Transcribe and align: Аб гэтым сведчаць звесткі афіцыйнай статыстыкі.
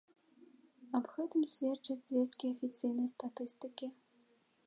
Аб 0.99 1.05
гэтым 1.17 1.43
сведчаць 1.51 1.99
звесткі 2.11 2.45
афіцыйнай 2.55 3.07
статыстыкі. 3.15 3.87